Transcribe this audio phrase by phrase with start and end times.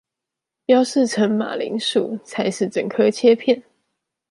[0.65, 3.61] 標示成馬鈴薯才是整顆切片